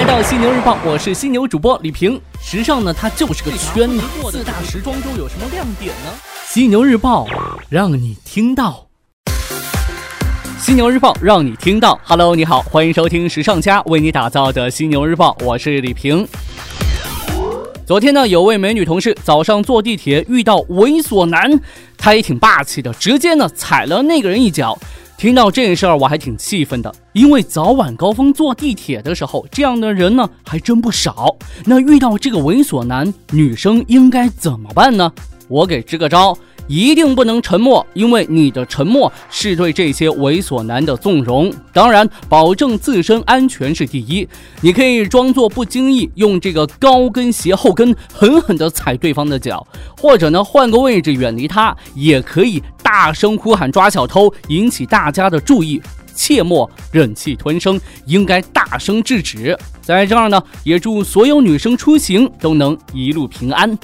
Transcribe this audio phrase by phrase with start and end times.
[0.00, 2.18] 来到犀牛日报，我是犀牛主播李平。
[2.42, 4.00] 时尚呢，它就是个圈子。
[4.30, 6.10] 四大时装周有什么亮点呢？
[6.46, 7.26] 犀牛日报
[7.68, 8.86] 让你听到。
[10.58, 12.00] 犀牛日报让你听到。
[12.02, 16.26] Hello，你好，欢迎收听时尚家为你打造的犀牛日报，我是李平。
[17.84, 21.60] 昨天呢，有位美女同事早上坐地铁遇到猥琐男，
[21.98, 24.78] 他也挺霸气的，直接呢踩了那个人一脚。
[25.20, 31.36] 听到这事儿，我还挺气愤的，因为早晚高峰坐地铁的时候，这样的人呢还真不少。
[31.66, 35.12] 那遇到这个猥琐男，女生应该怎么办呢？
[35.46, 36.34] 我给支个招。
[36.70, 41.52] 一定不能沉默，因为你的沉默是对这些猥琐男的纵容。
[41.72, 44.26] 当然，保证自身安全是第一。
[44.60, 49.66] 你可以装作不经意，用这个高跟鞋后跟狠狠地踩对方的脚，
[49.98, 55.82] 或者呢换个位置远离他，也可以大声呼喊抓小偷，引起大家的注意。
[56.14, 59.58] 切莫忍气吞声，应该大声制止。
[59.82, 63.76] 在这儿呢，也祝所有女生出行都能一路平安。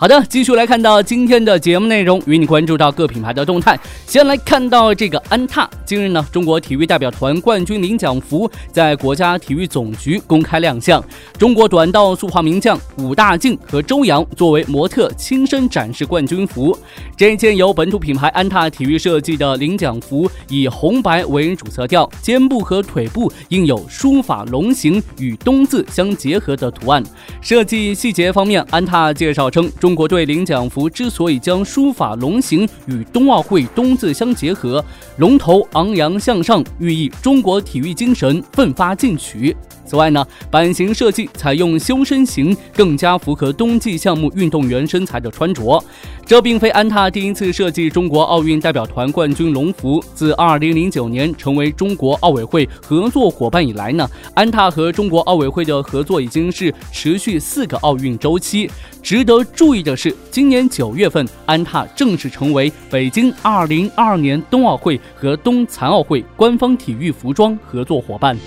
[0.00, 3.78] 好的，继续来看到今天的节目内容，与你关注到各品牌的动态。
[4.06, 11.04] 先来看到这个安踏，近日呢，中国体育代表团冠军领奖服在国家体育总局公开亮相，
[11.36, 16.74] 中国短道速滑名将武大靖和周洋作为模特亲身展示冠军服。
[17.14, 27.04] 这件由本土品牌安踏体育设计的领奖服，以红白为主色调，肩部和腿部印有书法龙形与冬字相结合的图案。
[27.42, 29.89] 设计细节方面，安踏介绍称中。
[29.90, 34.84] 中国队领奖服之所以将书法龙形与冬奥会冬字相结合，
[35.16, 39.56] 龙头昂扬向上，寓意中国体育精神奋发进取。
[39.84, 45.82] 此外呢，版型设计采用修身型，更加符合冬季项目运动员身材的穿着。
[46.30, 50.00] 这并非安踏第一次设计中国奥运代表团冠军龙服。
[50.14, 58.70] 自2009年成为中国奥委会合作伙伴以来呢，安踏和中国奥委会的合作已经是持续四个奥运周期。
[59.02, 68.38] 值得注意的是，今年九月份，安踏正式成为北京2022年冬奥会和冬残奥会官方体育服装合作伙伴。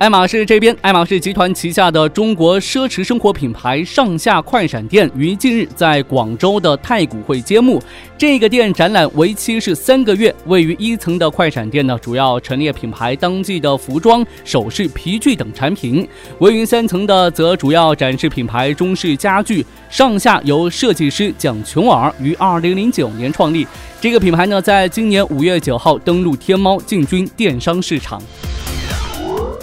[0.00, 7.78] 爱马仕这边，爱马仕集团旗下的中国奢侈生活品牌上下快闪店于近日在广州的太古汇揭幕。
[8.16, 16.02] 这个店展览为期是三个月，位于一层的快闪店呢，主要陈列品牌当季的服装、首饰、皮具等产品；
[16.38, 19.62] 位于三层的则主要展示品牌中式家具。
[19.90, 23.66] 上下由设计师蒋琼尔于二零零九年创立。
[24.00, 28.18] 这个品牌呢，在今年五月九号登陆天猫，进军电商市场。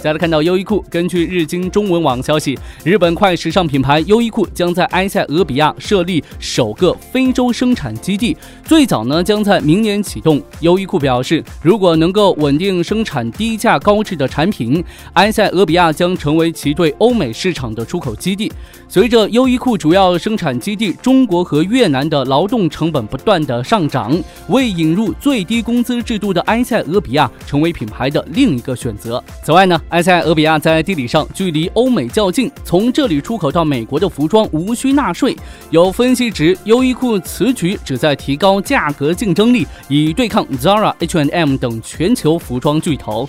[0.00, 10.40] 再来看到优衣库，根据日经中文网消息，日本快时尚品牌优衣库将在埃塞俄比亚设立首个非洲生产基地，最早呢将在明年启动。
[10.60, 14.82] 优衣库表示，如果能够稳定生产低价高质的产品，
[15.14, 18.52] 埃塞俄比亚将成为其对欧美市场的出口基地。
[18.88, 24.16] 随着优衣库主要生产基地中国和越南的劳动成本不断的上涨，
[24.48, 29.20] 为引入最低工资制度的埃塞俄比亚成为品牌的另一个选择。
[29.42, 29.80] 此外呢。
[29.90, 35.34] 埃塞俄比亚在地理上距离欧美较近，从这里出口到美国的服装无需纳税。
[35.70, 43.26] 有分析指，优衣库此举旨在提高价格竞争力，以对抗 Zara、H&M 等全球服装巨头。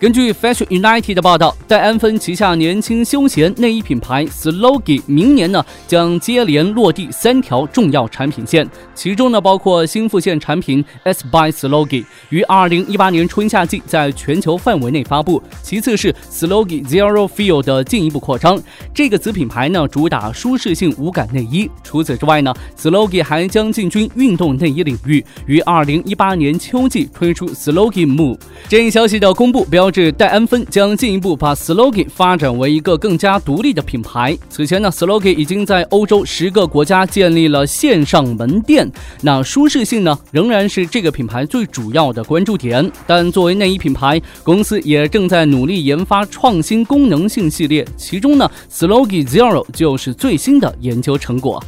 [0.00, 18.56] 根据 Fashion United 的报道，戴安芬旗下年轻休闲内衣品牌 Slogi 明年呢将接连落地三条重要产品线，其中呢包括新复线产品 S by Slogi 于二零一八年春夏季在全球范围内发布，其次是 Slogi Zero Feel 的进一步扩张。
[18.94, 21.68] 这个子品牌呢主打舒适性无感内衣。
[21.82, 28.38] 除此之外呢，Slogi 还将进军运动内衣领域，于二零一八年秋季推出 Slogi Move。
[28.68, 29.87] 这一消息的公布标。
[29.92, 34.36] 是戴安芬将进一步把 Slogi 发展为一个更加独立的品牌。
[34.48, 38.90] 此前呢，Slogi 已经在欧洲十个国家建立了线上门店。
[39.22, 42.90] 那舒适性呢，仍然是这个品牌最主要的关注点。
[43.06, 51.62] 但作为内衣品牌，公司也正在努力研发创新功能性系列，其中呢，Slogi Zero 就是最新的研究成果。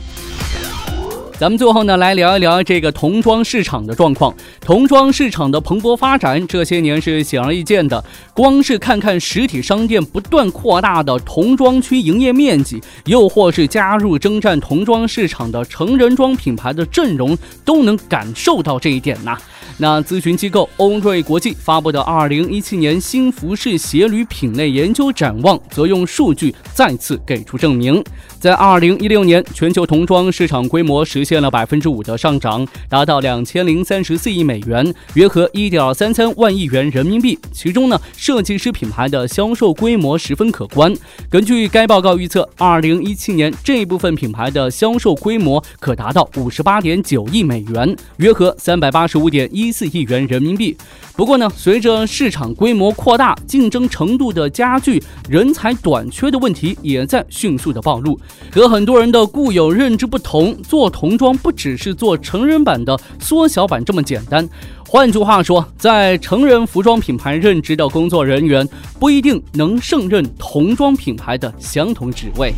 [1.41, 4.35] 咱们最后呢，来聊一聊这个童装市场的状况。
[4.61, 8.05] 童装市场的蓬勃发展，这些年是显而易见的。
[8.35, 17.35] 光是看看实体商店不断扩大的童装区营业面积，又或是加入征战童装市场的成人装品牌的阵容，
[17.65, 19.39] 都能感受到这一点呐。
[19.79, 28.05] 那咨询机构欧瑞国际发布的二零一七年新服饰鞋履品类研究展望，则用数据再次给出证明。
[28.41, 37.39] 在二零一六年，全球童装市场规模实现了百分之五的上涨，达到两千零三十四亿美元，约合一点三三万亿元人民币。
[37.53, 40.91] 其中呢，设计师品牌的销售规模十分可观。
[41.29, 50.75] 根据该报告预测，二零一七年这一部分品牌的销售规模可达到五十八点九亿美元，约合三百八十五点一四亿元人民币。
[51.15, 58.19] 不过呢，随着市场规模扩大，竞争程度的加剧，人才短缺的问题也在迅速的暴露。
[58.51, 64.49] 和很多人的固有认知不同，做童装不只是做成人版的缩小版这么简单。
[64.89, 68.69] 换句话说，在成人服装品牌任职的工作人员
[68.99, 72.53] 不一定能胜任童装品牌的相同职位。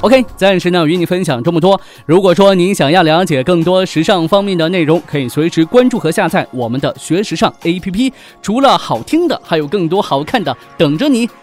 [0.00, 1.80] OK，暂时呢与你分享这么多。
[2.06, 8.12] 如果说您想要了解更多时尚方面的内容，可以随时关注和下载我们的学时尚 APP。
[8.40, 11.28] 除了好听的，还有更多好看的等着你。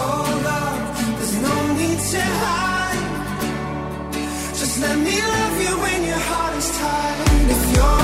[0.00, 0.38] Oh,
[4.80, 7.50] let me love you when your heart is tired.
[7.50, 7.97] If you're